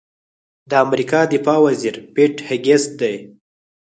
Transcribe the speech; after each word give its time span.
د 0.69 0.71
امریکا 0.85 1.19
دفاع 1.33 1.59
وزیر 1.67 1.95
پیټ 2.13 2.35
هېګسیت 2.49 2.91
دی. 2.99 3.15